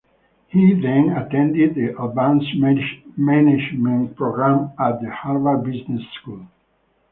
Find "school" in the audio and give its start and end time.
6.19-6.47